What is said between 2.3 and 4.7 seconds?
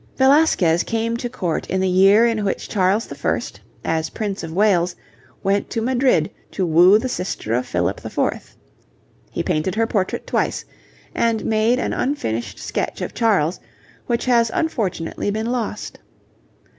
which Charles I., as Prince of